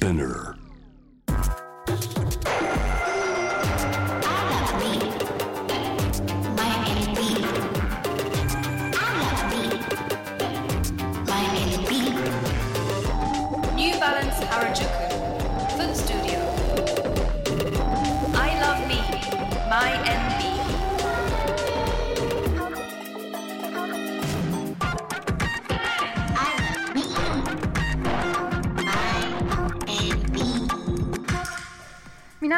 [0.00, 0.59] Spinner.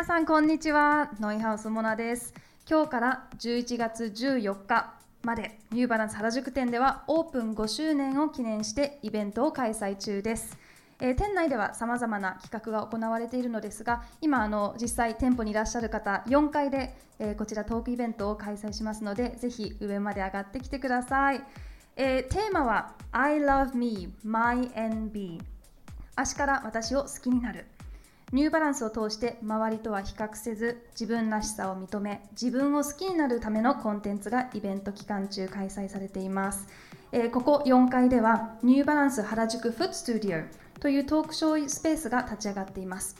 [0.03, 1.13] 皆さんこんにちは。
[1.21, 2.35] ノイハウスモナです。
[2.69, 10.59] 今日から11月14日までニューバランス原宿店ではオープン5周年を記念してイベントを開催中です。
[11.01, 21.45] え店内ではさまざまな企画が行われているのですが今あの実際店舗にいらっしゃる方4階で、えーこちらトークイベントを開催しますのでぜひ上まで上がってきてください、
[21.95, 25.39] えーテーマは I love me my NB
[26.17, 27.67] 足から私を好きになる。
[28.33, 36.67] ニューバランスを通して周りとは比較せず自分らしさを認め自分を好きになるためのコンテンツがイベント期間中開催されています、
[37.13, 43.17] えーここ4階ではニューバランス原宿フットスタジオというトークショースペースが立ち上がっています。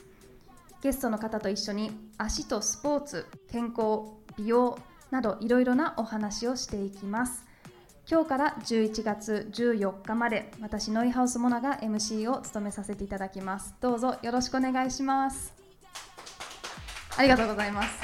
[0.81, 4.77] ゲストの方と一緒に足とスポーツ健康美容
[5.11, 7.45] などいろいろなお話をしていきます。
[8.09, 13.75] 今日から11月14日まで私ノイハウスモナが MC を務めさせていただきます。
[13.79, 15.53] どうぞよろしくお願いします。
[17.15, 18.01] ありがとうございます。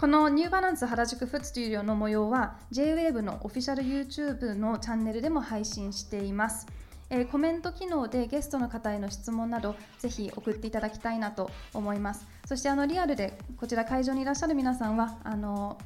[0.00, 6.66] このニューバランス原宿フットスタジオの模様は JWAVE のオフィシャル YouTube のチャンネルでも配信しています、
[7.08, 12.26] えーコメント機能でゲストの方への質問などぜひ送っていただきたいなと思います。
[12.46, 15.78] そしてあのリアルでこちら会場にいらっしゃる皆さんはあの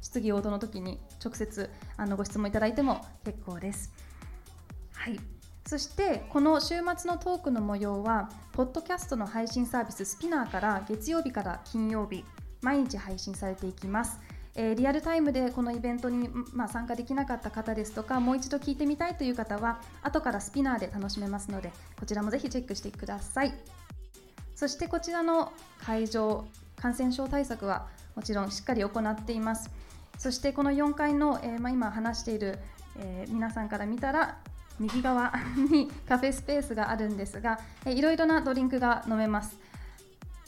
[0.00, 3.92] 質疑応答の時に直接あのご質問いただいても結構です。
[4.94, 5.20] はい
[5.66, 12.24] そしてこの週末のトークの模様はポッドキャストの配信サービススピナーから月曜日から金曜日
[12.60, 14.18] 毎日配信されていきます。
[14.56, 23.54] えーリアルタイムでこのイベントに、まあ、参加できなかった方ですとかもう一度聞いてみたいという方は後からスピナーで楽しめますのでこちらもぜひチェックしてください。
[24.56, 26.44] そしてこちらの会場、
[26.76, 29.70] 感染症対策はもちろんしっかり行っています。
[30.20, 32.58] そしてこの4階の、えーまあ、今話している、
[32.98, 34.36] えー皆さんから見たら
[34.78, 35.32] 右側
[35.70, 39.58] にカフェスペースがあるんですが、えいろいろなドリンクが飲めます。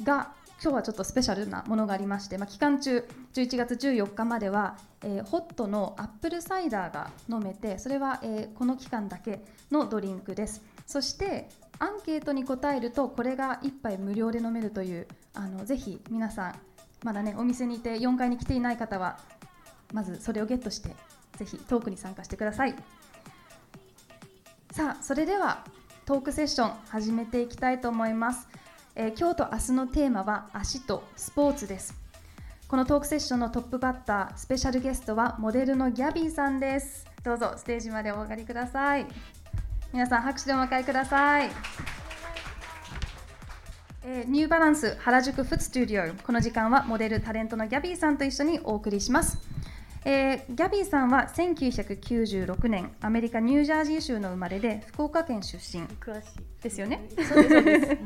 [0.02, 16.54] が今日はちょっとスペシャルなものがありまして、まあ、期間中11月14日までは、えーホットのアップルサイダーが飲めてそれは、えーこの期間だけのドリンクですそしてアンケートに答えるとこれが1杯無料で飲めるというあのぜひ皆さん
[17.04, 19.18] まだねお店にいて4階に来ていない方は
[19.92, 20.94] まずそれをゲットして
[21.36, 22.74] ぜひトークに参加してください。
[24.70, 25.64] さあそれでは
[26.06, 28.48] トークセッション始めていきたいと思います、
[28.94, 31.94] えー今日と明日のテーマは足とスポーツです。
[32.68, 37.06] このトークセッションのトップバッタースペシャルゲストはモデルのギャビーさんです。
[37.22, 39.06] どうぞステージまでお上がりください。
[39.92, 41.50] 皆さん拍手でお迎えください。
[44.04, 46.02] えーニューバランス原宿フットスタジオ。
[46.24, 49.36] この時間はモデルタレントのギャビーさんと一緒にお送りします、
[50.04, 55.84] えーギャビーさんは1996年アメリカニュージャージー州の生まれで福岡県出身。
[55.84, 57.08] 詳しいですよね？
[57.16, 57.98] そうですそうです、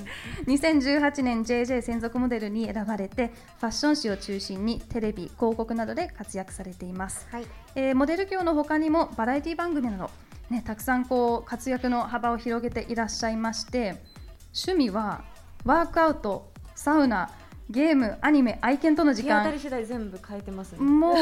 [0.47, 7.47] 2018年 JJ 専属モデルに選ばれてファッション誌を中心にテレビ広告などで活躍されています、はい。
[7.75, 10.11] えーモデル業の他にもバラエティ番組など、
[10.51, 14.03] ね、たくさんこう活躍の幅を広げていらっしゃいまして
[14.55, 15.25] 趣味は
[15.65, 17.31] ワークアウトサウナ
[17.69, 19.41] ゲームアニメ愛犬との時間。
[19.41, 20.79] 日当たり次第全部変えてますね。
[20.81, 21.17] もう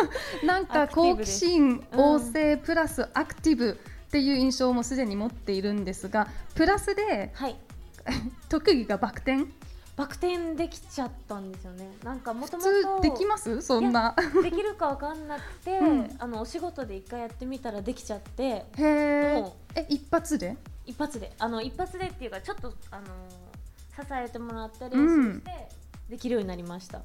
[0.46, 2.00] なんか好奇心うん。
[2.00, 7.56] 旺盛プラスアクティブっていう印象もすでに持っているんですがプラスではい。
[8.48, 9.44] 特技がバク転。
[9.96, 11.88] バク転できちゃったんですよね。
[12.02, 13.60] なんかもと普もと通できます？
[13.60, 14.16] そんな。
[14.42, 16.16] できるかわかんなくて、 うん。
[16.18, 20.56] あのお仕事で一回やってみたらできちゃってへえ一発で？
[20.86, 21.32] 一発で。
[21.38, 23.04] あの一発でっていうかちょっとあの
[23.96, 25.68] 支えてもらって練習して、
[26.10, 27.02] できるようになりました。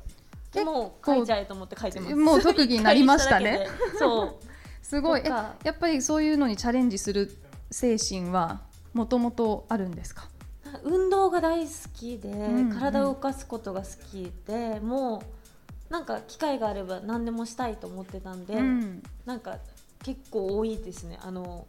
[0.52, 2.16] でも書いちゃえと思って書いてます。
[2.16, 3.68] もう特技になりましたね。
[3.98, 4.46] そう。
[4.82, 5.22] すごい。
[5.24, 7.38] えやっぱりそういうのにチャレンジする
[7.70, 8.62] 精神は
[8.94, 10.28] もともとあるんですか？
[10.84, 15.24] 運動が大好きで、ん体を動かすことが好きでも
[15.90, 19.04] うなんか機会があれば何でもしたいと思ってたんで、うん。
[19.26, 19.58] なんか
[20.04, 21.20] 結構多いですね。
[21.22, 21.68] あの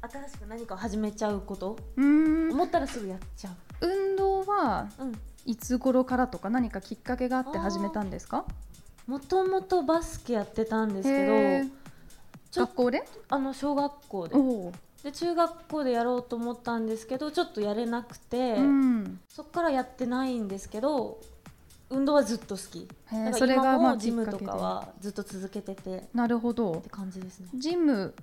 [0.00, 1.76] 新しく何かを始めちゃうこと。
[1.96, 2.00] う
[2.52, 5.12] 思ったらすぐやっちゃう運動はうん。
[5.46, 8.46] いつ頃からとか何かきっかけがあって始めたんですか？
[9.06, 11.26] もともとバスケやってたんですけ
[12.54, 13.04] ど学校で？
[13.28, 14.34] あの小学校で。
[15.02, 19.20] で中学校でやろうと思ったんですけどちょっとやれなくて、うん。
[19.28, 21.20] そっからやってないんですけど
[21.90, 22.88] 運動はずっと好き。
[23.36, 25.98] それがまあジムとかはずっと続けてて。
[25.98, 26.76] っなるほど。
[26.76, 27.48] て感じですね。
[27.54, 28.14] ジム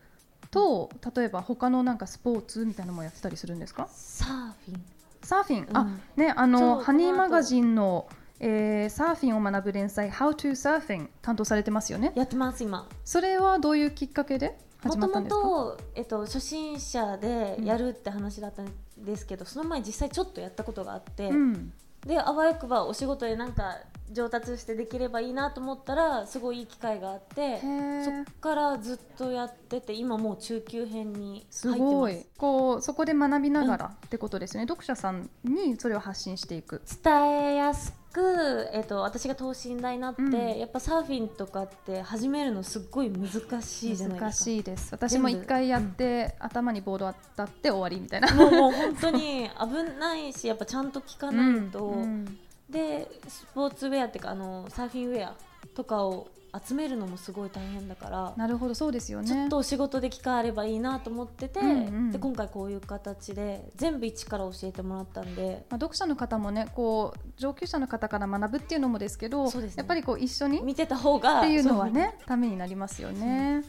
[0.49, 3.87] と例えば他のなんかスポーツみたいなのもやってたりするんですか？
[3.91, 4.29] サー
[4.65, 4.83] フィン
[5.23, 5.77] サーフィン、うん。
[5.77, 8.07] あねあのハニーマガジンの、
[8.39, 12.11] えーサーフィンを学ぶ連載 How to Surfing 担当されてますよね？
[12.15, 12.87] やってます今。
[13.05, 21.73] それはどういうきっかけでもともと、えっと、初心者でやるって話だったんですけど、その前実際ちょっとやったことがあって、うん
[22.05, 23.77] であわよくばお仕事でなんか
[24.11, 31.95] 上達してできればいいなと思ったらすごいいい機会があってそっからずっとやってて今もう中級編にす入ってます。
[31.95, 32.25] ごい。
[32.37, 36.81] こうそこで学びながらってことですよね、読者さんにそれを発信していく。
[37.03, 40.59] 伝えやすく、えっと、私が等身大になって、うん。
[40.59, 44.45] やっぱサーフィンとかって始めるのすっごい難しいじゃない難ですか。
[44.45, 44.89] しいです。
[44.91, 48.33] 私も一回やって、頭にボード当たって終わりみたいな。
[48.33, 52.39] もうもう本当に危ないしやっぱちゃんと聞かないと、うん
[52.71, 55.35] でスポーツウェアっていうかあのサーフィンウェア
[55.75, 56.27] とかを
[56.65, 59.27] 集めるのもすごい大変だから、なるほどそうですよね。
[59.27, 61.71] ちょっとお仕事で機会あればいいなと思ってて、うんう
[62.09, 62.11] ん。
[62.11, 65.65] で今回こういう形で全部一から教えてもらったんで。
[65.69, 69.75] まあ、読者の方もねこう上級者の方から学ぶっていうのもですけどそうですね。
[69.77, 73.63] やっぱりこう一緒にっ見てた方がていうのはねためになりますよね。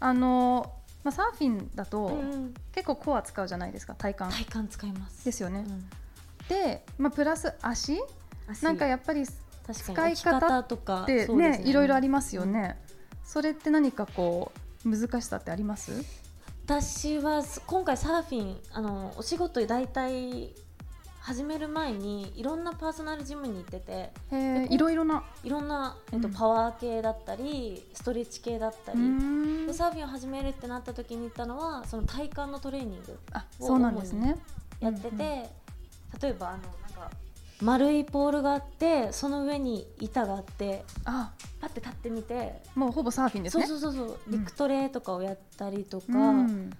[0.00, 0.72] あの
[1.04, 2.16] まあ、サーフィンだと、
[2.72, 4.44] 結構コア使うじゃないですか体幹。
[4.46, 5.24] 体幹使います。
[5.24, 5.64] ですよね。
[5.66, 5.90] うん。
[6.48, 8.00] で、まあ、プラス足足
[8.62, 12.80] なんかやっぱり使い方方とかてそうですねいろいろありますよね。
[13.24, 14.52] それって何かこ
[14.84, 15.92] う難しさってあります？
[16.66, 20.52] 私は今回サーフィンあのお仕事大体
[21.20, 24.12] 始める前にいろんなパーソナルジムに行ってて
[24.70, 25.22] いろいろな。
[25.44, 34.36] いろんな、えっとうんパワー系だったりストレッチ系だったうり、でサーフィンを始めるってなった時に行ったのはその体幹のトレーニングあそうなんですね。
[34.80, 35.44] やってて、うんうん
[36.20, 36.58] 例えばあの
[37.62, 43.68] 丸いポールがあってその上に板があってあパッて立ってみて、もうほぼサーフィンですそうね。
[43.68, 44.18] そうそうそう。
[44.26, 44.40] うん。
[44.40, 46.70] 陸トレとかをやったりとか、うん。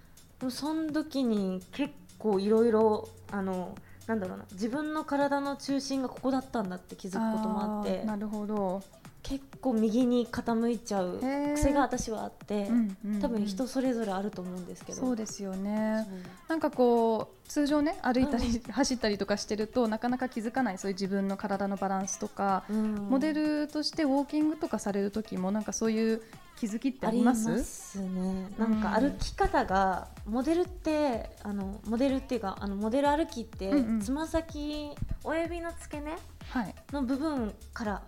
[0.49, 3.75] その時に結構いろいろあの
[4.07, 4.45] なんだろうな。
[4.51, 8.01] 自分の体の中心がここだったんだって気づくこともあって。
[8.01, 8.83] ーなるほど。
[9.23, 11.19] 結構右に傾いちゃう
[11.55, 14.99] 癖が私はあって、うんうんうん多分人それぞれあると思うんですけど。
[14.99, 16.05] そうですよね。
[16.49, 22.95] なんかこう通常ね歩いたり、 走ったりとかしてるとなかなか気づかないそういう自分の体のバランスとか、うん。
[23.09, 26.21] モデルとしてウォーキングとかされる時もなんかそういう
[26.57, 27.99] 気づきってあります？
[28.01, 28.49] ね。
[28.57, 34.01] なんか歩き方がモデルってあのモデルっていうかあのモデル歩きってうんうん。
[34.01, 34.91] つま先
[35.23, 36.11] 親指の付け根
[36.49, 36.75] はい。
[36.91, 38.01] の部分から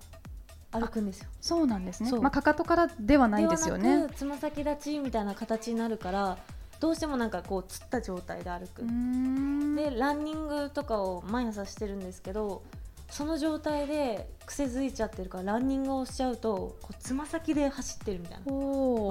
[0.80, 1.30] 歩くんですよ。
[1.42, 2.12] そうなんですね。
[2.20, 4.08] まあかかとからではないですよね。
[4.16, 6.38] つま先立ちみたいな形になるから
[6.80, 8.82] どうしてもなんかこうつった状態で歩く。
[9.76, 12.64] でランニングとかを毎朝してるんですけど
[13.10, 18.44] その状態で癖づいちゃってるからランニングをしちゃうとこうつま先で走ってるみたいな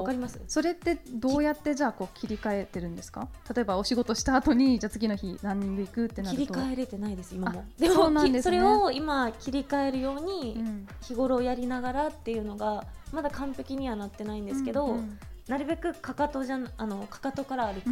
[0.05, 0.41] わかります。
[0.47, 3.29] それってどうやってじゃあこう切り替えてるんですか？
[3.55, 6.47] 例えばお仕事した後にじゃあ次の日ランニング行くってなると。
[6.47, 7.61] 切り替えれてないです今も。
[7.61, 8.57] あでもそうなんですね。
[8.57, 10.87] きそれを今切り替えるようにうん。
[11.03, 15.19] 日頃やりながらっていうのがまだ完璧にはなってないんですけど、うんうん。
[15.49, 17.91] なるべくかかとじゃんあのかかとから歩く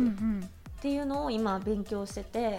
[0.82, 2.59] っうんうんていうのを今勉強してて、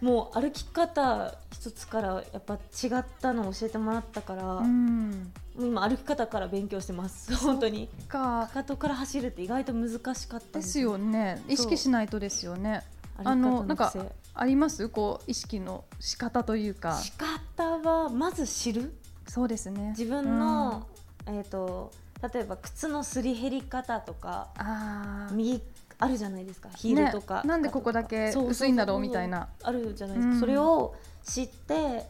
[0.00, 2.58] もう歩き方一つからやっぱ違
[2.98, 5.32] ったのを教えてもらったから、もうん。
[5.58, 7.34] う今歩き方から勉強してます。
[7.36, 7.88] 本当に。
[8.08, 10.96] かかかとから走るって意外と難しかったんですよ。
[10.96, 11.42] ね。
[11.48, 12.82] 意識しないとですよね。
[13.18, 14.00] あのなんか癖
[14.34, 14.88] あります？
[14.88, 16.98] こう意識の仕方というか。
[17.02, 18.94] 仕方はまず知る？
[19.28, 19.90] そうですね。
[19.90, 20.86] 自分の、
[21.26, 21.92] えー、と
[22.32, 25.34] 例えば靴のすり減り方とかうんあー。
[25.34, 25.60] 右
[25.98, 29.48] あるじゃないですかヒールとか、ねなんでここだけ薄いんだろうみたいな。
[29.62, 30.40] あるじゃないですか、うん。
[30.40, 32.04] それを知って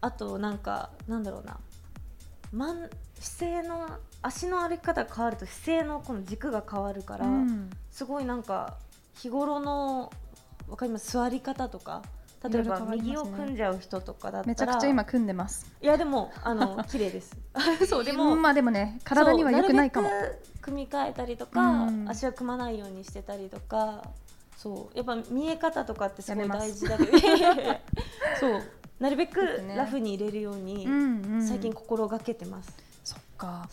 [0.00, 1.58] あとなんかなんだろうな。
[2.52, 2.88] まん
[3.20, 3.88] 姿勢の
[4.22, 7.70] 足の歩き方が変わると姿勢のこの軸が変わるから、うん。
[7.90, 8.76] すごいなんか
[9.14, 10.10] 日頃の
[10.68, 11.12] わかります？
[11.12, 12.02] 座り方とか
[12.44, 15.66] 例えば右を組んじゃう人とかだったらめちゃくちゃ今組んでます。
[15.82, 17.36] いやでもあの 綺麗です。
[17.88, 20.08] そうでも、うんまあでもね体には良くないかも。
[20.08, 22.08] そうるべく組み替えたりとか、うん。
[22.08, 24.02] 足を組まないようにしてたりとか
[24.56, 27.18] そうやっぱ見え方とかってすごい大事だけど。
[28.38, 28.62] そう。
[29.00, 29.40] なるべく
[29.76, 30.86] ラフに入れるように、
[31.46, 32.72] 最近心がけてます
[33.38, 33.68] か。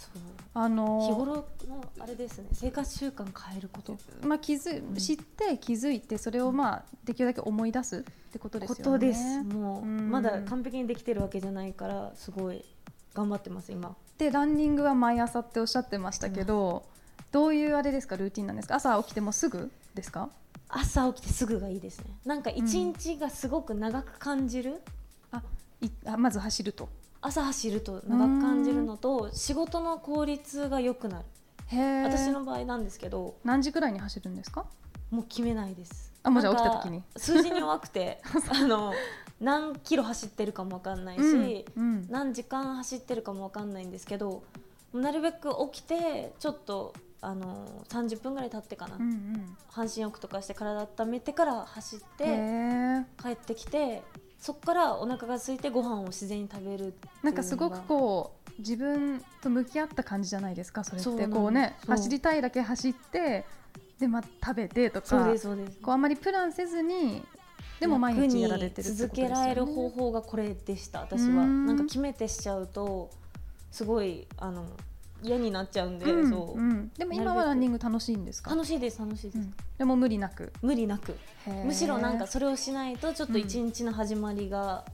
[0.53, 3.98] あの日頃のあれですね生活習慣変えること。
[4.25, 4.95] まあ、気づうん。
[4.95, 8.84] 知って気づいてそれをまあできるだけ思い出すってことですよね。
[8.86, 10.10] ことですもう、うん。
[10.10, 12.63] まだ完璧にできてるわけじゃないからすごい
[13.13, 13.95] 頑張ってます今。
[14.17, 16.86] でランニングは毎朝っておっしゃってましたけど
[17.34, 18.75] どういうあれですかルーティンなんですか？
[18.75, 20.29] 朝起きてもすぐですか？
[20.69, 22.05] 朝起きてすぐがいいですね。
[22.25, 24.81] なんか一日がすごく長く感じる、
[25.81, 26.88] いあまず走ると
[27.25, 31.25] 朝走ると長く感じるのと仕事の効率が良くなる。
[31.67, 34.65] へえ私の場合なんですけど何時ぐらいに走るんですか？
[35.10, 36.13] もう決めないです。
[36.24, 37.03] あもうじゃ起きた時に？
[37.17, 38.94] 数字に弱くて あの
[39.39, 42.08] 何キロ走ってるかも分かんないし、うんうん。
[42.10, 44.44] 何時間走ってるかも分かんないんですけど
[44.94, 49.58] なるべく起きてちょっとあの30分ぐらい経ってかな、うんうん。
[49.72, 54.03] 半身浴とかして体温めてから走っへてえ帰ってきて
[54.46, 61.28] そこからお腹が空いてご飯を自然に食べるなんかすごくこう自分と向き合った感じじゃないですかそれって。
[61.28, 63.44] こうね走りたいだけ走って
[63.98, 65.80] でまた食べてとそうかですそうです。
[65.82, 67.24] こうあまりプランせずに
[67.80, 69.14] でも毎日やられてるってことですよね。
[69.16, 71.42] 続けられる方法がこれでした私は。
[71.42, 71.66] うん。
[71.66, 73.10] なんか決めてしちゃうと
[73.72, 74.68] すごいあの
[75.25, 76.91] 嫌になっちゃうんで、うんそう、うん。
[76.98, 78.51] でも今はランニング楽しいんですか？
[78.51, 79.53] 楽しいです楽しいです、うん。
[79.77, 80.53] でも無理なく？
[80.62, 81.15] 無理なく。
[81.65, 84.86] むしろなんかへそれをしないとちょっと一日の始まりが、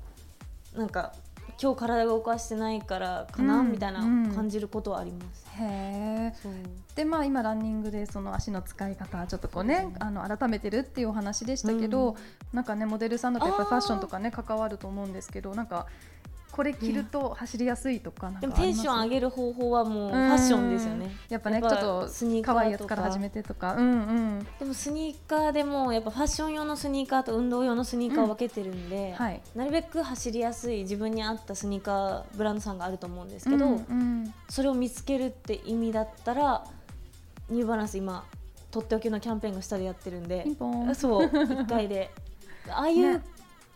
[0.75, 1.13] なんか
[1.61, 3.71] 今日体が動かしてないからかな、うん。
[3.71, 6.41] みたいなうん感じることはあります、ーへー。
[6.41, 6.53] そう。
[6.95, 12.15] でまあ今ランニングでその足の使い方ちょっとこうねあの改めてるっていうお話でしたけど、うん。
[12.51, 15.87] なんかねモデルさんだとやっぱファッションとかね関わると思うんですけどなんか
[16.51, 21.11] これ着ると走りやすいとかでもテンション上るげる方法はもうファッションですよね。
[21.29, 23.75] やっぱねちょっとスニーカーと可愛いやつから始めてとか。
[23.75, 23.93] うんう
[24.39, 24.47] ん。
[24.59, 29.41] でもスニーカーでもやっぱファッション用のスニーカーと運動用のスニーカーを分けてるんで、はい。
[29.55, 34.33] なるべく走りやすい自分に合ったスニーカーブランドさんがあると思うんですけど、うんうん。
[34.49, 36.65] それを見つけるって意味だったら
[37.49, 38.25] ニューバランス今
[38.71, 40.95] とっておきのキャンペーンが下でやってるんでピンポン。
[40.95, 42.11] そう1回で。
[42.69, 43.23] ああいうね。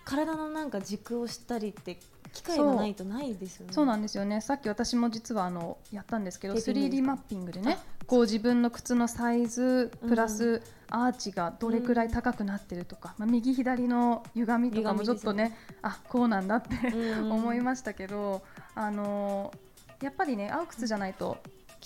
[0.05, 1.97] 体のなんか軸をしたりって
[2.35, 4.41] 機会がないとないですよねそうなんですよね。
[4.41, 18.43] さっき私も実はあのやったんですけどテーピングです 3D かマッピングでねこう自分の靴のサイズプラスアーチがどれくらい高くなってるとか、まあ、右左の歪みとかもちょっとねあこうなんだってうん思いましたけど、
[18.75, 19.51] あの
[20.01, 21.37] やっぱりね合う靴じゃないと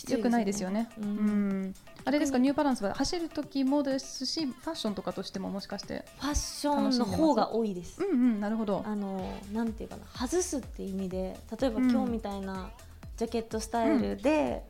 [0.09, 0.89] 良くないですよね。
[0.97, 1.61] ううん。
[1.67, 1.75] ん
[2.05, 2.37] あれですか？
[2.37, 8.01] ニューバランスは走る時もですしファッションとかとしてももしかしてファッションの方が多いです。
[8.03, 8.83] うんうんなるほど。
[8.85, 11.91] あのなんていうかな外すって意味で例えばうん。
[11.91, 12.71] 今日みたいな
[13.17, 14.63] ジャケットスタイルで、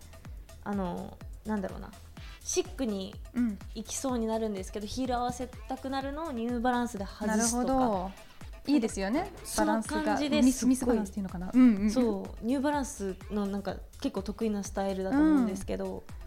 [0.64, 1.92] あのなんだろうな
[2.44, 3.60] シックにうん。
[3.76, 7.74] 行きそうになるんですけどヒール合わせたくなるのをニューバランスで外すとか。
[7.74, 8.12] ほど。
[8.68, 9.32] いいですよね。
[9.58, 10.20] バランスが。
[10.20, 10.54] ミすっごい。
[10.54, 12.46] スミスバランスっていうのかな、うんうん、そう。
[12.46, 16.19] ニューバランスのなんか結構得意なスタイルだと思うんですけど、へえ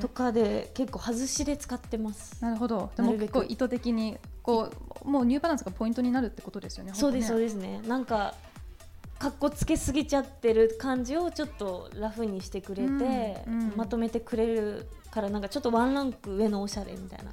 [0.00, 2.42] とかで結構外しで使ってます。
[2.42, 2.90] なるほど。
[2.96, 4.70] でも結構意図的にこ
[5.04, 7.80] うもうニューバランスがポイントになるってことですよねそうですそうでですね。
[7.86, 8.34] なんか
[9.18, 13.72] かっこつけすぎちゃってる感じをちょっとラフにしてくれて、うんうん。
[13.76, 17.32] まとめてくれるからなんかちょっとワンランク上のおしゃれみたいな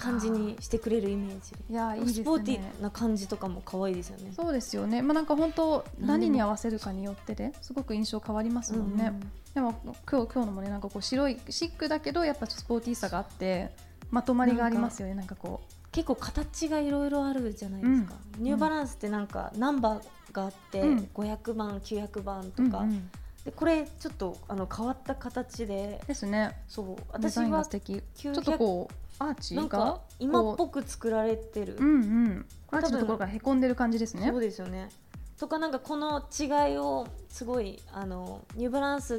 [0.00, 1.54] 感じにしてくれるイメージ。
[1.68, 2.22] いやいいですね。
[2.22, 4.32] スポーティーな感じとかも可愛いですよね。
[4.34, 5.02] そうですよね。
[5.02, 9.12] まあなんか本当何に合わせるかによってですごく印象変わりますもんね、
[9.54, 13.70] でも今日今日のもねなんかこう白いシックだけどやっぱスポーティーさがあって
[14.10, 15.14] まとまりがありますよね。
[15.14, 15.60] なんかこ
[15.92, 21.08] 結構形がいろいろあるじゃないですか、ニューバランスってなんかナンバーがあって、うん。
[21.14, 23.10] 500番900番うとか、うんうん
[23.44, 26.00] でこれちょっとあの変わった形で。
[26.06, 26.62] ですね。
[26.68, 26.96] そう。
[26.96, 31.96] デ私はちょ900っとこうアーチがなんか今っこぽく作られてる、ううんう
[32.28, 32.46] ん。
[32.70, 34.28] アーチのところがへこんでる感じですね。
[34.28, 34.90] そうですよね。
[35.38, 39.18] とかなんかこの違いをすごいあのニューバランスっ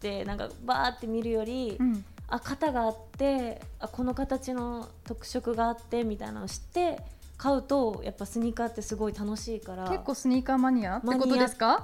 [0.00, 2.04] てなんかバーって見るより、うん。
[2.28, 6.98] あ型があってあこの形の特色があってみたいなのを知って
[7.42, 9.88] 買うとやっぱスニーカーってすごい楽しいから。
[9.88, 11.82] 結構スニーカーマニアってことですか？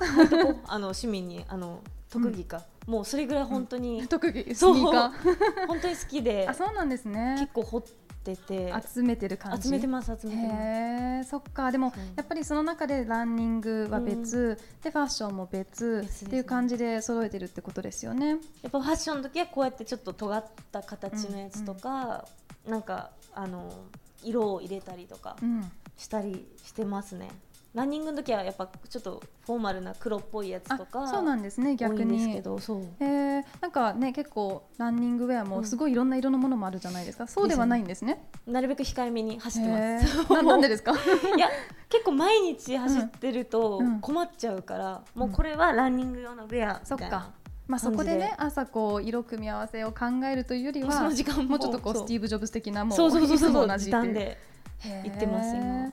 [0.69, 4.75] あの市民にあの特技か、もうそれぐらい本当に、特技スそう。
[4.77, 5.13] ニーカ
[5.67, 6.47] 本当に好きで。
[6.47, 7.39] ーあそうなんですね。
[7.41, 7.83] 結構掘っ
[8.23, 8.73] てて。
[8.95, 9.65] 集めてる感じ？
[9.65, 10.55] 集めてます集めてます。
[10.55, 11.73] へえそっか。
[11.73, 18.29] でもやっぱりその中でランニングは別、でファッションも別ねっていう感じで揃えてるってことですよね？
[18.63, 22.25] やっぱファッションの時はこうやってちょっと尖った形のやつとか、
[22.65, 23.69] なんかあの
[24.23, 27.29] 色を入れたりとかうん、したりしてますね。
[27.75, 32.87] ランニングの時はやっぱちょっとフォーマルな黒っぽいやつあとかそうなんですね逆んですにけどそう。
[32.99, 38.25] えー、なんかね結構ランニングウェアもすごいいろんな色のものもあるじゃないですか、そうではないんですね。
[38.47, 40.33] なるべく控えめに走ってへます、ー。
[40.35, 40.93] ななんでですか？
[40.93, 41.49] いや
[41.91, 43.87] 結構毎日走ってるとうん。
[43.87, 44.01] うん。
[44.01, 46.81] 困っちゃうから、もうこれはランニング用のウェアみたいな。
[46.85, 47.33] そっか
[47.69, 51.45] まあそこでね朝こう色組み合わせを考えるというよりそはの時間も。
[51.45, 54.39] もうちょっとこうスティーブ・ジョブズ的なもうそうそうそう同じ時短で
[55.05, 55.93] 行ってます今。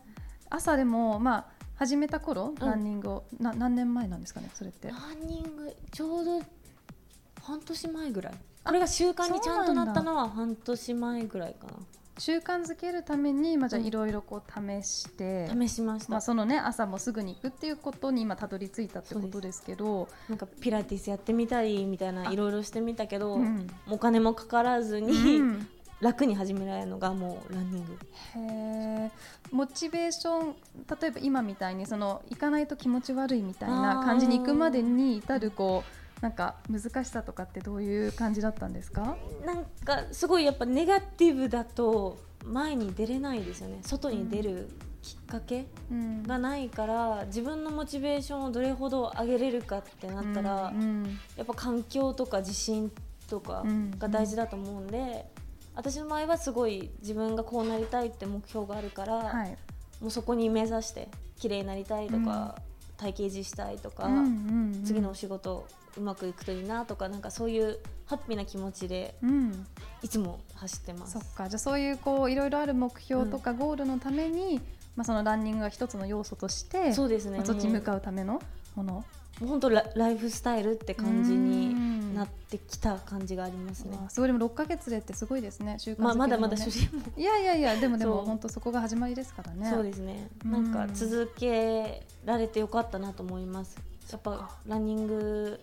[0.49, 2.55] 朝でもまあ始めた頃、ん。
[2.55, 4.87] ランニングをな何年前なんですかねそれって。
[4.87, 6.41] ランニングちょうど
[7.43, 8.33] 半年前ぐらい。
[8.63, 11.73] これが習慣にちゃんとなったのは半年前ぐらいかな
[12.17, 23.67] 習慣づけるために、まあ、じゃあいろいろこう試して、試しました、まあ、そのね朝もすぐに行くっていうことに今たどり着いたってことですけどなんかピラティスやってみたりみたいないろいろしてみたけど、うん。
[23.89, 25.67] お金もかからずに、うん。
[26.01, 27.97] 楽に始められるのがもうランニング。
[28.35, 29.11] へー。
[29.51, 30.55] モチベーション
[31.01, 39.17] 例えば今みたいにその行かないと気持ち悪いみたいな感じに行くまでに至るこうなんか難しさとかってどういう感じだったんですか？
[39.45, 43.79] なんかすごいやっぱネガティブだと前に出れないですよね。
[43.81, 44.69] 外に出る
[45.01, 46.23] きっかけうん。
[46.23, 52.91] がないから自分のモチベーションをどれほど上げれるかってなったら、うんやっぱ環境とか自信
[53.29, 53.63] とか
[53.97, 55.25] が大事だと思うんで、
[55.75, 59.57] 私の場合はすごい自分がこうなりたいって目標があるから、はい。
[60.01, 61.07] もうそこに目指して
[61.37, 62.55] 綺麗になりたいとか、
[62.97, 64.23] 体型維持したいとか、うんうんう
[64.77, 64.83] ん。
[64.85, 65.67] 次のお仕事
[65.97, 69.65] うまくいくといいなとかなんかそういうハッピーな気持ちでうん。
[70.03, 71.13] いつも走ってます。
[71.13, 71.33] そっ。
[71.33, 71.49] か。
[71.49, 74.61] じゃあそういうこういろいろある目標とかゴールのために、
[74.95, 77.37] まあ、そのランニングが一つの要素としてそうですね。
[77.37, 78.41] まあそっちに向かうための
[78.75, 79.05] もの、
[79.39, 81.49] 本当ラライフスタイルって感じうん。
[81.49, 83.97] になってきた感じがありますね。
[84.05, 84.29] あすごい。
[84.29, 85.77] でも6ヶ月でってすごいですね。
[85.85, 87.01] ねまあまだまだ初心も。
[87.17, 88.25] いやいやいや でもでもそう。
[88.25, 89.69] 本当そこが始まりですからね。
[89.69, 90.29] そうですね。
[90.45, 90.51] うん。
[90.51, 93.77] なんか続けられてよかったなと思います。
[94.11, 95.59] やっぱランニング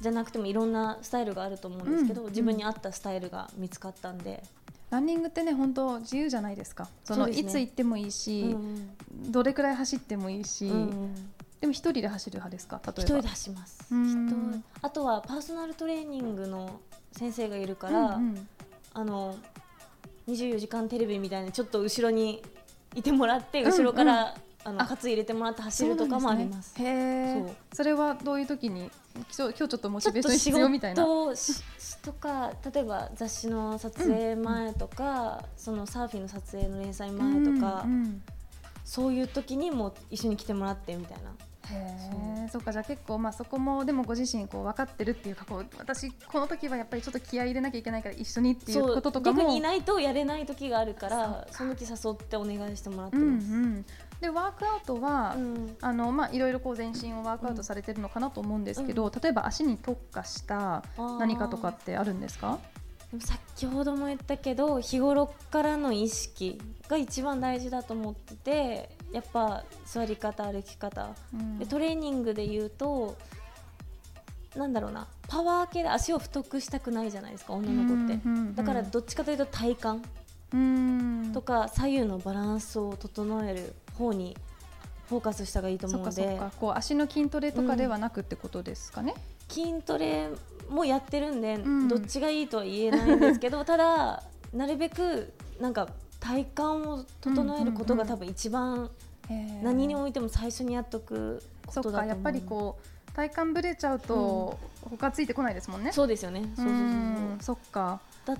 [0.00, 4.42] じゃなくてもいろんなスタイルがあると思うんですけど、うん自分に合ったスタイルが見つかったんで、
[4.90, 6.88] ランニングってね本当自由じゃないですか。
[7.04, 7.32] そのね。
[7.32, 8.90] いつ行ってもいいし、うん
[9.32, 11.14] どれくらい走ってもいいし、うん
[11.60, 12.80] でも一人で走る派ですか？
[12.84, 13.02] 例えば。
[13.02, 13.88] 一人で走ります。
[14.82, 16.80] あとはパーソナルトレーニングの
[17.12, 18.48] 先生がいるか、からうん
[18.92, 19.36] あの
[20.28, 22.42] 24時間テレビみたいにちょっと後ろに
[22.94, 24.34] いてもらってうん後ろから、
[24.64, 26.74] あのあカツ入れてもらって走るとかもあります。
[26.76, 26.90] そね。
[26.90, 27.48] へそう。
[27.48, 28.90] えそれはどういう時に
[29.36, 31.04] 今日ちょっとモチベーション必要みたいな。
[31.04, 38.22] とか例えば雑誌の撮影前とか、そのサーフィンの撮影の連載前とか、うんうん。
[38.84, 41.30] そういう時にも一緒に来てもらってみたいな。
[41.68, 49.38] へえそっかじゃあ結構まあそこもでもご自身こう分かってるっていうかこう私この時はやっぱりちょっと気合い入れなきゃいけないから一緒にっていうこととかも。
[49.40, 53.46] 逆にいないとやれない時があるかそらその時誘ってお願いしてもらってうんうます。
[53.46, 53.84] ん
[54.20, 55.76] でワークアウトは、うん。
[55.80, 60.82] あのまあいろいろこう全身をワークアウトされてるのかなと思うんですけど、例えば足に特化した
[61.18, 62.58] 何かとかってあるんですか？
[63.20, 71.10] 先ほども言ったけど日頃からの意識が一番大事だと思っててやっぱ座り方歩き方。
[71.32, 71.58] うん。
[71.58, 73.16] でトレーニングで言うと
[74.56, 78.54] なんだろうなパワー系で足を太くしたくないじゃないですか女の子って、うんうんうん。
[78.54, 80.08] だからどっちかというと体幹
[80.52, 81.30] うん。
[81.32, 84.36] とか左右のバランスを整える方に
[85.08, 86.40] フォーカスした方がいいと思うので。
[86.60, 89.14] こう足の筋トレとかではなくってことですかね？
[89.48, 90.28] 筋トレ
[90.68, 91.88] もやってるんで、ん。
[91.88, 95.88] どっちがいいとは言えないんですけど ただなるべくなんか
[96.20, 98.90] 体幹を整えることが多分一番
[99.62, 102.04] 何においても最初にやっとくそことだと思う。
[102.04, 105.90] っかやっぱりこう体幹ぶれちゃうと、他ついてこないですもんね。
[105.90, 106.42] そうですよね。
[106.42, 106.72] そうそうそうう。
[106.74, 107.38] ん。
[107.40, 108.00] そっか。
[108.26, 108.36] だ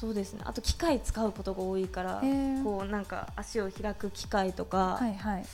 [0.00, 0.40] そうですね。
[0.44, 2.22] あと機械使うことが多いから
[2.62, 5.40] こうなんか足を開く機械とか、はいはい。
[5.40, 5.46] ね。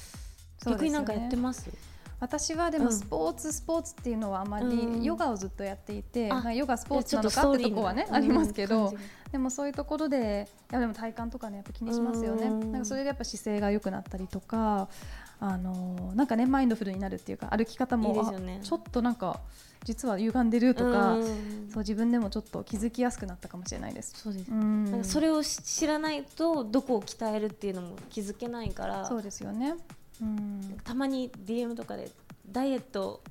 [0.66, 1.70] 逆になんかやってます？
[2.18, 2.85] 私はでうん。
[2.85, 5.03] もスポーツ、スポーツっていうのはあまり、うん。
[5.03, 8.92] ヨガをずっとやっていて、あまあヨガスポーツなのかってとこはねのありますけど
[9.31, 12.48] でもそういうところでいやでも体幹とかねやっぱ気にしますよね。
[12.48, 12.72] うん。
[12.72, 14.88] なんかそれでやっぱ姿勢が良くなったりとか
[15.40, 18.59] あのーなんかねマインドフルになるっていうか歩き方もね。
[18.62, 19.40] あちょっとなんか
[19.85, 21.24] 実は歪んでるとか、うん。
[21.72, 24.12] そう自分でもちょっと気づきやすくなったかもしれないです。
[24.16, 24.85] そうです、うん。
[24.85, 29.76] なんかそれをし知らないとどこを鍛えるっていうのも気づけないからそうですよね。
[30.20, 30.79] うん。
[30.85, 32.11] たまに DM とかで
[32.50, 33.22] ダイエット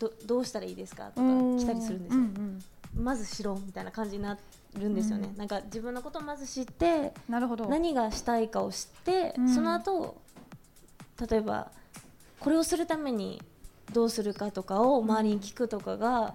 [0.00, 1.58] どどうしたらいいですかとかうん。
[1.58, 2.60] 来たりするんですよ、うん
[2.96, 3.04] うん。
[3.04, 4.36] まずしろみたいな感じにな
[4.76, 5.38] るんですよね、うん。
[5.38, 7.66] なんか自分のことをまず知ってなるほど。
[7.66, 9.54] 何がしたいかを知って、うん。
[9.54, 10.20] その後
[11.28, 11.70] 例えば
[12.40, 13.40] これをするために
[13.92, 16.34] どうするかとかを周りに聞くとかが、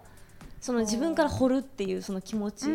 [0.62, 2.68] その自分から掘るっていうその気持ち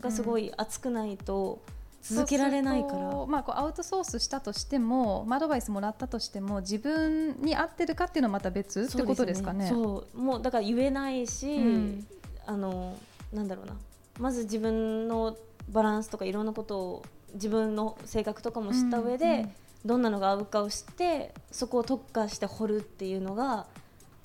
[0.00, 1.60] がすごい熱くないと
[2.02, 9.68] 続けられないから、まあ、こうアウトソースしたとしても、まあアドバイスもらったとしても自分に合ってるかっていうのはまた別ってことですかね。
[9.68, 10.18] そう。
[10.18, 12.06] もうだから言えないし、うん。
[12.46, 12.96] あの
[13.32, 13.74] なんだろうな。
[14.20, 15.36] まず自分の
[15.70, 19.52] バランスとかいろんなことを自分の性格とかも知った上で、うんうん
[19.84, 23.66] どんなのが合うかを知ってそこを特化して掘るっていうのが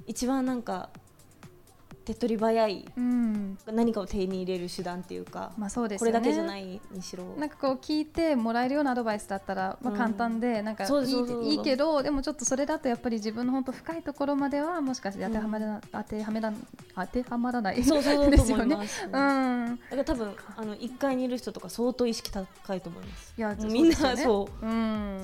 [0.08, 0.90] 一番なんか
[2.10, 3.58] 手っ取り早いうん。
[3.68, 6.12] 何かを手に入れる手段っていうか、まあそうですね。
[6.12, 7.24] れだけじゃないにしろ。
[7.38, 9.98] なんかこう聞いてもらえるようなアドバイスだったら、まあ、うん。
[9.98, 16.52] 簡単で、なんかいいいいけどでもちょっとそれだとやっぱり自分の本当深いところまではもしかして当てはまら,、当てはめら
[16.96, 18.76] 当てはまらない そうそうですよね。
[18.76, 23.34] うだん、から多分あの1階にいる人とか相当意識高いと思います。
[23.38, 24.72] いやみんなそう,、ね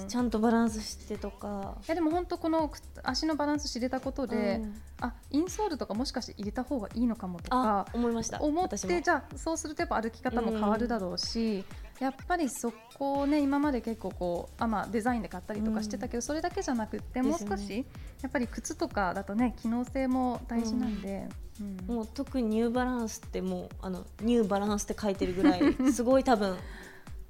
[0.02, 1.78] うん、ちゃんとバランスしてとか。
[1.84, 2.72] いやでも本当この
[3.02, 8.42] 足のバランス知れたことで、うんあインソールとかもしかして入れた方がいいのかもとあか思いました。
[8.42, 11.66] 思ってじゃあそうするとやっぱ歩き方も変わるだろうし、
[12.00, 17.86] やっぱりそこをね今まで結構こうあ、まあ、デザインで買ったりとかしてたけど、それだけじゃなくってもう少し
[18.22, 21.28] やっぱり靴とかだとね機能性も大事なんで、
[21.60, 21.96] うん。
[21.96, 25.62] もう特にニューバランスってもうあのニューバランスって書いてるぐらい
[25.94, 26.58] すごい多分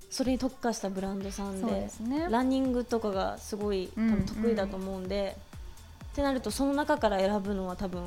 [0.09, 2.27] それに特化したブランドさんでね。
[2.29, 5.37] ランニングとかがすごい多うん分得意だと思うんで、
[6.15, 8.05] ってなるとその中から選ぶのは多分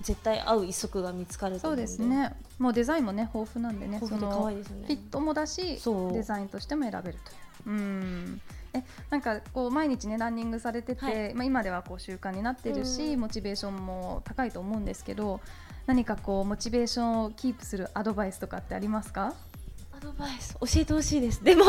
[0.00, 1.82] 絶対合う一足が見つかるとそうで。
[1.82, 2.34] ですね。
[2.58, 4.86] もうデザインもね豊富なんでね、豊富で可愛いですよね。
[4.86, 5.78] フィットもだし、
[6.14, 7.76] デザインとしても選べるという。
[7.76, 8.40] うん。
[8.72, 11.34] え、なんかこう毎日ねランニングされてて、はい。
[11.34, 15.40] まあ今ではこう習慣になってるし、うんモチベーションも高いと思うんですけど、
[15.84, 19.34] 何かこうモチベーションをキープするアドバイスとかってありますか？
[19.94, 20.54] アドバイス？
[20.54, 21.44] 教えてほしいです。
[21.44, 21.64] でも。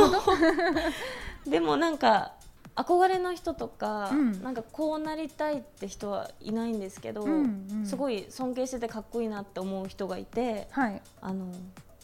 [1.46, 2.32] でもなんか
[2.76, 11.02] 憧れの人とか、うんなんかこうなりたいって人はいないんですけど、うんうんすごい尊敬しててかっこいいなって思う人がいてはい。
[11.22, 11.52] あの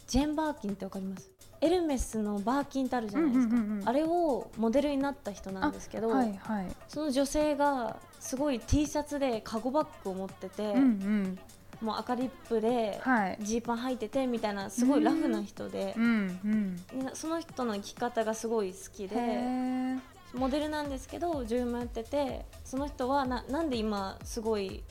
[0.07, 1.29] ジェーン・バーキンってわかります？
[1.59, 6.67] エルメスのバーキンってあるじゃないですか、うんうんうんうんあれをモデルになった人なんですけど、はいはい。
[6.87, 11.39] その女性がすごい T シャツでカゴバッグを持ってて、うんうん。
[11.79, 13.37] もう赤リップではい。
[13.41, 16.79] ジーパン履いててみたいなすごいラフな人でう、んうん。
[16.93, 19.99] みんなその人の生き方がすごい好きへでー
[20.37, 24.83] モデルなんですけど女優もやっててその人はななんで今すごい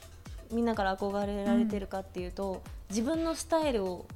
[0.52, 4.06] みんなから憧れられてるかっていうと、自分のスタイルを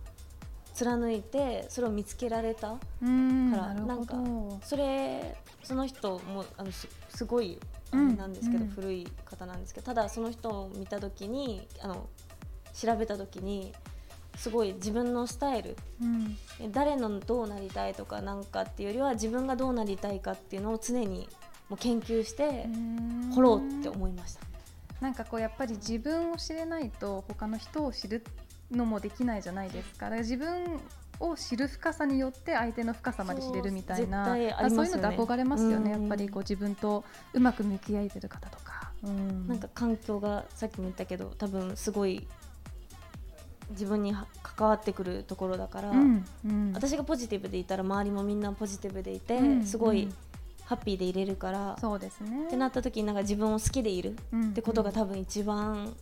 [0.75, 3.51] 貫いてそれを見つけられたうん。
[3.51, 4.59] からなんど。
[4.63, 7.59] それその人もあのすすごい
[7.91, 12.09] あうんれなんですけど、うん古い方なんですけどただその人を見た時にあの
[12.73, 13.73] 調べた時に
[14.41, 15.77] すごい自分のスタイル。
[16.01, 16.73] うん。
[16.73, 21.29] 誰のどうなりたいとかなんかっていうよりは自分がどうなりたいかっていうのを常に
[21.69, 23.33] もう研究してうん。
[23.35, 24.41] 掘ろうって思いました。
[25.03, 28.25] なんかこうやっぱり自分を知れないと他の人を知る
[28.71, 30.07] のもできないじゃないですか。
[30.07, 30.81] だから自分
[31.21, 34.25] を知る深さによって相手の深さまで知れるみたいな。
[34.25, 34.55] そうね。
[34.71, 36.01] そういうのって憧れますよね、うん。
[36.01, 39.47] やっぱりこう自分とうまく向き合えてる方とか、うん。
[39.49, 42.27] なんか環境がさっきも言ったけど多分すごい
[43.71, 50.15] 自分には関わってくるところだから、うんうん、私がポジティブでいたら周りもみんなポジティブでいて、うんすごいうん
[50.65, 52.47] ハッピーでいれるから、そうですね。
[52.47, 55.93] ってなった時になんか自分を好きでいるうんってことが多分一番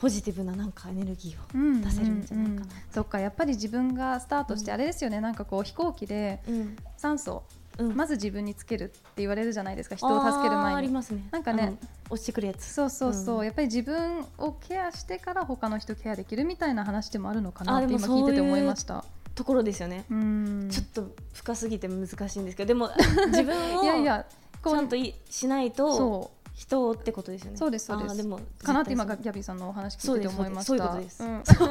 [0.00, 2.56] ポジティブななんかエネルギーをうん出せるんじゃないかな。
[2.56, 2.68] うんうん。
[2.90, 4.74] そっかやっぱり自分がスタートしてうん。
[4.74, 6.76] あれですよね、なんかこう飛行機でうん。
[6.96, 7.44] 酸素
[7.78, 7.96] うん。
[7.96, 9.96] まず自分につけるって言われるじゃないですか。
[9.96, 10.82] 人を助ける前に。
[10.82, 11.26] りますね。
[11.30, 11.78] なんかねあの
[12.10, 12.64] 落ちてくるやつ。
[12.64, 13.44] そうそうそう、うん。
[13.44, 19.04] やっぱり自分をケアしてから他の人ケアできるみたいな話でもあるのかなあって今聞いてて思いました。
[19.34, 20.68] ところですよね、うん。
[20.70, 22.68] ちょっと深すぎて難しいんですけど。
[22.68, 22.90] でも
[23.28, 24.26] 自分をいやいや
[24.62, 27.56] こうちゃんといしないとそ人をってことですよね。
[27.56, 28.16] そうですそうです。
[28.16, 30.92] でもうかなって今ギャビーさんのお話聞いてて思いました。
[30.92, 31.68] そうですそううんそう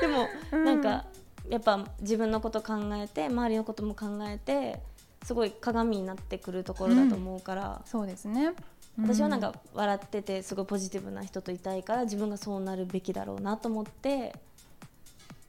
[0.00, 0.64] でも、うん。
[0.66, 1.04] なんか
[1.48, 4.80] やっぱ自分のこと考えて周りのことも考えて
[5.24, 8.52] すごい鏡になってくるところだと思うから、そうですね。
[8.98, 14.34] 私はなんか笑っててすごいポジティブな人といたいから自分がそうなるべきだろうなと思って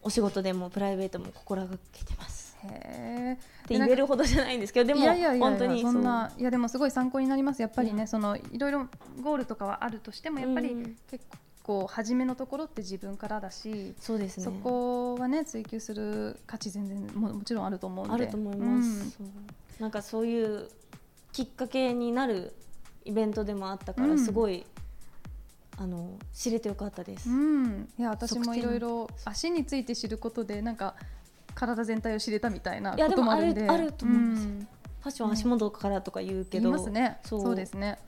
[0.02, 2.58] お仕事でもプライベートも心がけてます。
[2.64, 5.06] うん、へって言えるほどじゃないんですけどでも
[5.40, 7.62] 本当にそんないやでもすごい参考になります。
[7.62, 8.08] やっぱりね、うん。
[8.08, 8.88] そのいろいろ
[9.22, 10.96] ゴールとかはあるとしてもやっぱりう
[11.76, 14.46] ん結構初めのところって自分からだし、そうですね。
[14.46, 18.14] そこはね追求する価値全然ももちろんあると思うんで。
[18.16, 19.28] あると思います、そう。
[19.80, 20.70] なんかそういう
[21.34, 22.56] きっかけになる
[23.04, 24.20] イベントでもあったから、うん。
[24.20, 24.66] すごい
[25.78, 30.96] あの知れてよかったです、うん、うんいや私もいろいろ足について知ることでなんか
[31.54, 33.62] 体全体を知れたみたいないやこともあるんで。
[33.62, 34.46] でもあるあると思います。
[34.46, 34.68] ん
[35.02, 37.20] ファッション足元からとか言うけど、ね。
[37.24, 38.00] そそううですね。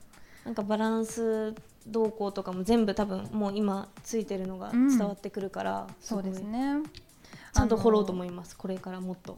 [0.45, 1.53] なんかバランス
[1.87, 6.77] 動向とかも全部多分もう今ついてるのが伝わってくるから、そうですね。
[7.53, 9.37] ちゃんと掘ろうとい思いますこれからもっと。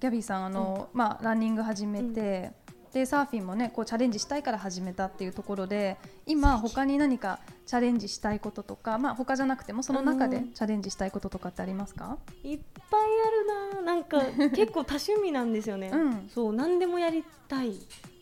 [0.00, 2.52] ギャビーさんあの、まあ、ランニング始めて、
[2.96, 10.52] でサーフィンもねこうチャレンジしたいから始めたっていうところで今他に何かチャレンジしたいこととかまあ他じゃなくてもその中でうん。
[10.54, 12.58] チャレンジしたいこととかってありますか、いっ
[12.90, 13.82] ぱいあるな。
[13.82, 14.22] なんか
[14.56, 16.28] 結構多趣味なんですよね、うん。
[16.32, 17.74] そう何でもやりたい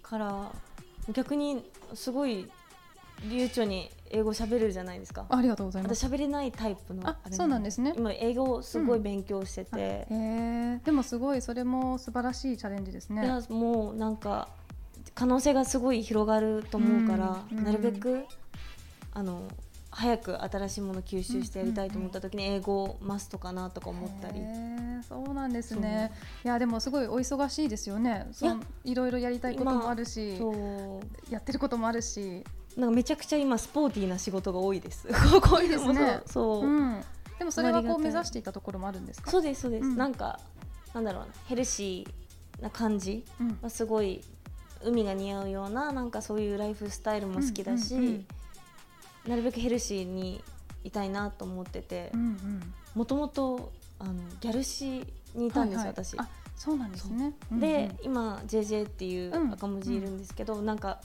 [0.03, 0.50] から
[1.12, 2.50] 逆にすごい
[3.31, 5.27] 流暢に英語喋れるじゃないですか。
[5.29, 6.07] ありがとうございます。
[6.07, 7.95] 私喋れないタイプのあそうなんですね。
[7.97, 13.25] 今英語をすごい勉強してて、へえでもすごいそれも素晴らしいチャレンジですね。
[13.25, 14.49] いやもうなんか
[15.15, 17.65] 可能性がすごい広がると思うから、うんうん。
[17.65, 18.25] なるべく
[19.13, 19.43] あの
[19.91, 24.41] 早く新しいもの吸収してやりたいと思った時に英語をマストかなとか思ったり、
[25.09, 26.11] そうなんですね。
[26.45, 28.27] いやでもすごいお忙しいですよね。
[28.83, 30.41] いろいろやりたいこともあるし
[31.31, 32.45] やってることもあるし
[32.77, 35.07] なんかめちゃくちゃ今スポーティーな仕事が多いです。
[35.43, 35.85] こういうの。
[35.85, 36.21] もいいですね。
[36.27, 36.61] そう。
[36.61, 37.05] そう,、うん。
[37.39, 39.31] でもそれはこう目指していたところもあるんですか？
[39.31, 39.97] そうですそうです、うん。
[39.97, 40.41] なんか
[40.93, 43.59] なんだろうなヘルシーな感じうん。
[43.63, 44.23] はすごい
[44.83, 48.27] 海が似合うようななんかそういうライフスタイルも好きだし、うんうんうん。
[49.31, 50.43] なるべくヘルシーに
[50.83, 52.11] いたいなと思ってて。
[52.15, 52.75] うんうん。
[52.95, 56.05] もともとあのギャル誌にいたんですよ、はいはい。
[56.05, 56.19] 私。
[56.19, 57.35] あそうなんですね。
[57.51, 59.51] で、今 JJ っていうん。
[59.51, 61.01] う赤文字いるんですけど、なんか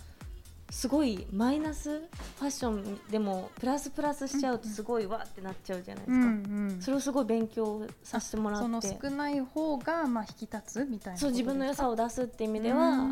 [0.70, 6.82] すごいマイナスファッションでもプラスプラスしちゃうとすごいわってなっちゃうじゃないですか、うんうん。
[6.82, 13.08] それをすごい勉強させてもらそのって少ない方がまあ引き立つみたいなそう自分の良さをを出すっていう意味では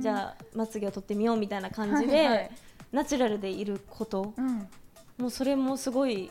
[0.00, 2.50] じゃあまつげを取ってみようみたいな感じで、はいはい。
[2.92, 4.32] ナチュラルでいること。
[4.36, 4.68] うん。
[5.18, 6.30] もうそれもすごい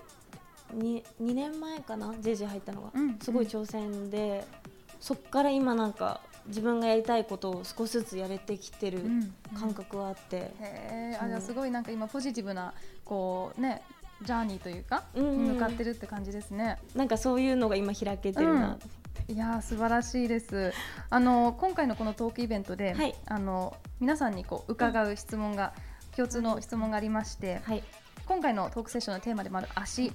[0.75, 3.19] 2, 2年前かな？JJ 入ったのが、うん。
[3.19, 4.45] すごい挑戦で
[4.99, 10.51] そっから今なんか自分がやりたいことを少しずつやれてきてるうん感覚はあって、
[11.19, 13.81] うあじゃあすごいなんか今ポジティブなこうね
[14.21, 16.77] ジャーニーというか、うんうんに向かってるって感じですね。
[16.95, 18.77] なんかそういうのが今開けてるな、
[19.27, 20.73] いやー素晴らしいです。
[21.09, 23.15] あの今回のこのトークイベントで、はい。
[23.25, 25.73] あの皆さんにこう伺う質問が、
[26.15, 27.83] 共通の質問がありまして、はい。
[28.25, 30.11] 今回のトークセッションのテーマでもある足。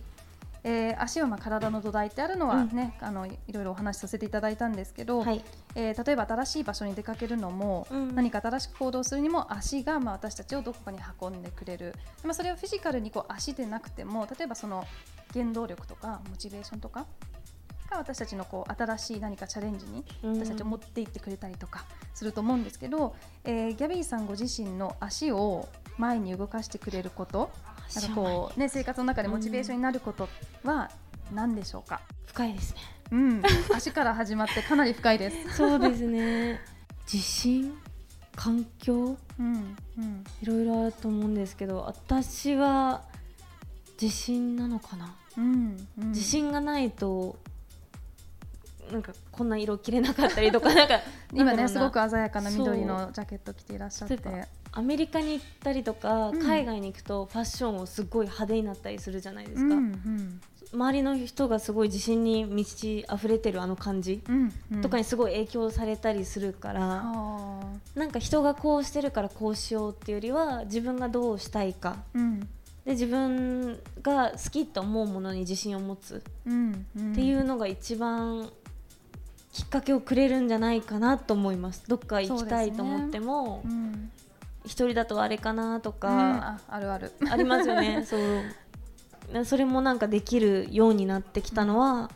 [0.63, 5.43] えー足はまあ体の土台ってあるのはね、あのいろいろお話しさせていただいたんですけど、はい。
[5.75, 8.15] えー例えば新しい場所に出かけるのも、うん。
[8.15, 11.95] 何か新しく行動するにも足がまあ私たちをどこかに運んでくれる、
[12.25, 14.85] まあ、それはフィジカルにこう足でなくても例えばその
[15.33, 17.07] 原動力とかモチベーションとか
[17.91, 20.39] が私たちのこう新しい何かチャレンジにうん。
[20.39, 25.69] 私たちを持っていってくれたりとかすると思うんですけど、えーギャビーさんご自身の足を
[25.99, 27.51] 前に動かしてくれること
[27.95, 30.29] なんかこう、ね、生活の中でモチベーションになること
[30.65, 30.91] は
[31.33, 32.81] 何でしょうか、深いですね。
[33.13, 33.43] うん、
[33.75, 35.57] 足から始まってかなり深いです。
[35.57, 36.61] そうですね。
[37.13, 37.77] 自信？
[38.37, 39.17] 環境？
[39.39, 40.25] うんうん。
[40.43, 43.03] いろいろあると思うんですけど私は
[44.01, 47.37] 自信なのかな、うんうん、自信がないと
[48.91, 51.01] なんかこんな色着れなかったりとかなんか
[51.35, 56.43] 今ねすごく鮮やかな緑のジャケット着ていらっしゃってアメリカに行ったりとか、うん。
[56.43, 60.41] 海外に行くとファッションをすごい派手になったりするじゃないですか、うんうん。
[60.73, 64.83] 周りの人がすごい自信に満ち溢れてるあの感じうんうん。
[64.83, 67.61] とかにすごい影響されたりするから、あ。
[67.95, 71.97] なんか人がこうしてるからこうしようっていうよりは自分がどうしたいか。
[72.15, 72.41] ーうん。
[72.85, 76.23] で自分が好きと思うものに自信を持つ。
[76.45, 78.51] っていうのが一番
[79.53, 84.10] きっかけをくれるんじゃないかなと思いますどっか行きたいと思っても、うん
[84.71, 85.97] 一人だとあれかなとうん。
[85.97, 87.13] か、ああるある。
[87.29, 88.05] ありますよね。
[88.07, 89.45] そう。
[89.45, 92.09] それもなんかできるようになってきたのは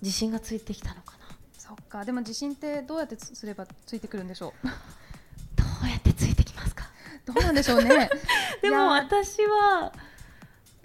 [0.00, 1.26] 自信がついてきたのかな。
[1.58, 2.04] そっか。
[2.04, 4.66] でも自信ってどうやってつすればついてくるんでしょう？
[5.56, 6.84] どうやってついてきますか？
[7.26, 8.08] どうなんでしょうね。
[8.62, 9.92] でも私は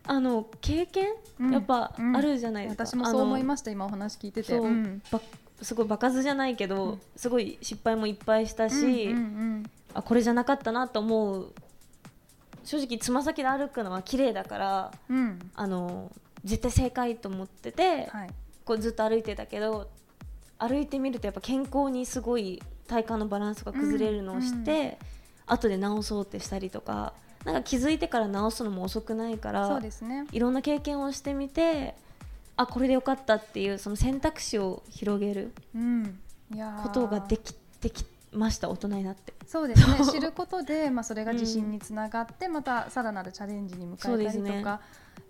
[0.05, 1.51] あの経験、うん。
[1.53, 2.17] やっぱうん。
[2.17, 4.49] あるじゃないですか、私もそう思いまました今お話聞いてて。
[4.57, 5.01] そう、ん。
[5.11, 5.21] ば
[5.61, 7.01] すごい場数じゃないけど、うん。
[7.15, 8.75] すごい失敗もいっぱいしたし、
[9.11, 9.21] うんう
[9.59, 9.63] ん
[9.93, 11.53] あこれじゃなかったなと思う。
[12.63, 15.17] 正直つま先で歩くのは綺麗だからうん。
[15.17, 16.11] うんあの
[16.43, 18.29] 絶対正解と思ってて、はい。
[18.65, 19.89] こうずっと歩いてたけど
[20.57, 24.97] 歩いてみるとやっぱ健康にすごい体幹のバランスが崩れるのをして、
[25.45, 27.13] 後で治そうってしたりとか
[27.45, 30.25] なんか気づいてから治すのも遅くないからそうですね。
[30.31, 31.95] いろんな経験をしてみて
[32.55, 35.53] あこれでよかったっていうその選択肢を広げる
[36.83, 39.33] ことができできました大人になって。
[39.45, 40.05] そうですね。
[40.11, 44.63] 知ることで、まあ、それが自信につながって、またさらなるチャレンジに向かえたりとそうですね。
[44.63, 44.81] か、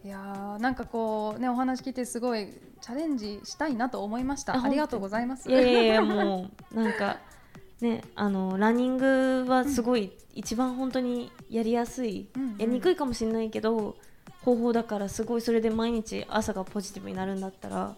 [0.04, 2.50] いやーなんかこうねお話聞いてすごい
[2.82, 4.56] チャレンジしたいなと思いました。
[4.56, 5.50] あありがとうございます。
[5.50, 7.18] いやいやいやもうなんか
[7.82, 12.50] ね あのランニングはすごい一番本当にやりやすい、うんうん。
[12.58, 13.96] やりにくいかもしれないけど
[14.42, 17.96] 方法だからすごいそれで毎日朝がポジティブになるんだったら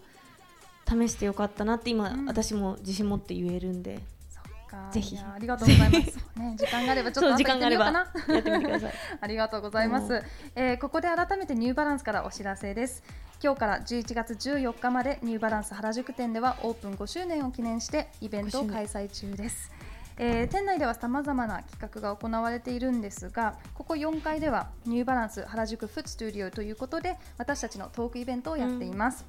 [0.87, 2.25] 試してよかったなって今、うん。
[2.25, 4.03] 私も自信持って言えるんで
[4.75, 5.17] かぜひ。
[5.17, 7.85] ありがとうございます、ね、時間があればちょっと時間があれば。
[7.85, 8.03] や
[8.39, 8.93] ってみてください。
[9.21, 10.23] ありがとうございます、うん。
[10.55, 13.03] えーここで改めてニューバランスからお知らせです。
[13.43, 19.71] 今日から11月14日までニューバランス原宿店ではオープン5周年を記念してイベントを開催中です、
[20.17, 29.25] えー店内ではさまざまな企画が行われているんですがここ4階ではニューバランス原宿フットスタジオということで私たちのトークイベントをやっています、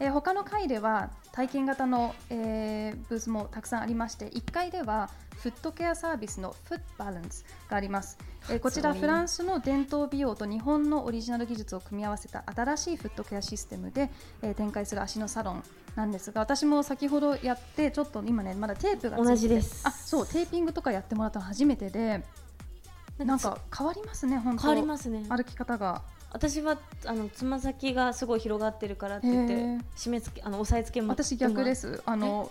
[0.00, 5.10] えー他の階では体験型の、えーブースもたくさんありまして1階では
[5.42, 8.18] フットケアサービスのフットバランスがあります、
[8.50, 14.10] えーこちらフランスの伝統美容と日本のオリジナル技術を組み合わせた新しいフットケアシステムで、
[14.42, 15.62] えー展開する足のサロン
[15.94, 19.28] なんですが私も先ほどやってちょっと今ねまだテープがついてて。
[19.28, 19.82] 同じです。
[19.86, 22.24] あそうテーピングとかやってもらったの初めてで
[23.18, 24.62] なんか変わりますね本当。
[24.62, 25.26] 変わりますね。
[25.28, 26.02] 歩き方が
[26.32, 29.54] 私はあのつま先がすごい広がってるからって言って
[29.96, 32.02] 締め付けあの押さえつけも私逆です。
[32.06, 32.50] あの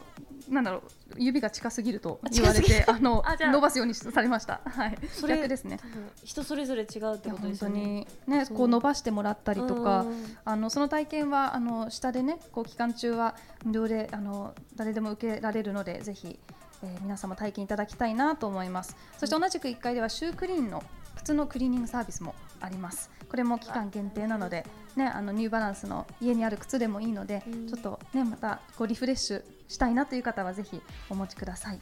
[0.49, 0.81] なんだろう
[1.17, 4.61] 指が近すぎると言われてあの伸ばすようにされました。
[4.65, 4.97] はい。
[5.27, 5.79] 逆ですね。
[6.23, 7.79] 人それぞれ違うってことで本当すよね。
[7.79, 8.57] にねそう。
[8.57, 16.39] こう伸ばしてもらったりとかうんあのその体験はあの下でねこう期間中は無料であの誰でも受けられるのでぜひ、
[16.83, 18.95] えー皆様体験いただきたいなと思います。
[19.17, 20.83] そして同じく1階ではシュークリーンの
[21.19, 23.09] 靴のクリーニングサービスもあります。
[23.29, 27.67] これも期間限定なのでねあのニューバランスの家にある靴でもいいのでうん。
[27.67, 31.79] ちょっとねまたこうリフレッシュしたいなという方はぜひお持ちください。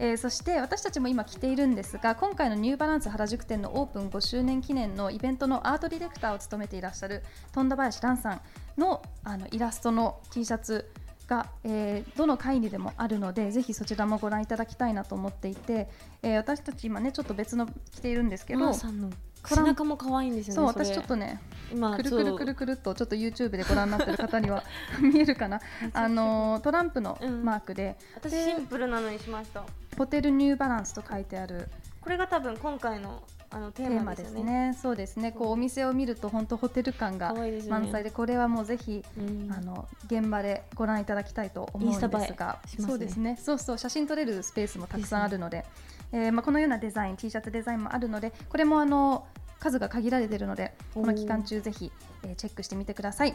[0.00, 8.40] えーそして私たちも今着ているんですが今回のニューバランス原宿店のオープン5周年記念のイベントのアートディレクターを務めていらっしゃる富田林蘭さん
[8.78, 10.88] のあのイラストの T シャツ
[11.28, 15.88] が、えーどの会にでもあるのでぜひそちらもご覧いただきたいなと思っていて、
[16.22, 21.40] えー私たち今ねちょっと別の着ているんですけど背中も可愛いんですよねそう私ちょっとね
[21.72, 24.64] 今くるくるくるくるっとちょっと YouTube でご覧になってる方には
[25.00, 25.60] 見えるかな？
[25.92, 27.44] あのトランプのうん。
[27.44, 29.64] マークで、私でシンプルなのにしました。
[29.96, 31.68] ホテルニューバランスと書いてある。
[32.00, 34.76] これが多分今回のあのテテーマですすね。
[34.80, 35.32] そうですね。
[35.32, 37.34] こうお店を見ると本当ホテル感が
[37.68, 39.50] 満載で、これはもうぜひ、うん。
[39.50, 42.86] あの現場でご覧いただきたいと思うんですが、ね。
[42.86, 43.38] そうですね。
[43.42, 43.78] そうそう。
[43.78, 45.64] 写真撮れるスペースもたくさんあるので、
[46.12, 49.26] えーまあこのようなデザイン、T シャツデザインもあるので、これもあの
[49.58, 51.90] 数が限られているので、この期間中ぜひ、
[52.24, 53.34] えーチェックしてみてください。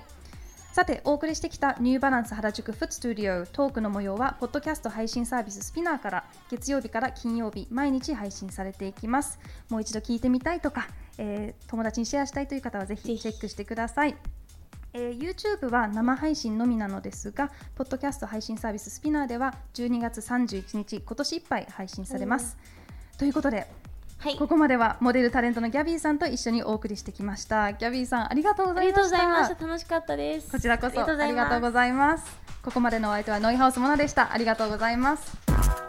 [0.74, 3.46] さてお送りしてきたニューバランス原宿フットスタジオ。
[3.46, 9.38] トークの模様はポッドキャスト配信サービススピナーから月曜日から金曜日毎日配信されていきます。
[9.70, 10.88] もう一度聞いてみたいとか、
[11.20, 13.22] えー友達にシェアしたいという方はぜひぜひ。
[13.22, 14.16] チェックしてください。
[14.94, 22.58] えー YouTube は生配信のみなのですが、ポッドキャスト配信サービススピナーでは12月31日、今年いっぱい配信されます。
[23.20, 23.68] ということで、
[24.24, 27.74] はいここまではモデルタレントのギャビーさんと一緒にお送りしてきました。
[27.74, 29.20] ギャビーさん、ありがとうございました。
[29.68, 32.38] 楽しかったですこちらこそありがとうございますありがとうございます。
[32.64, 34.32] ここまでのお相手はノイハウスモナでした。
[34.32, 35.83] ありがとうございます。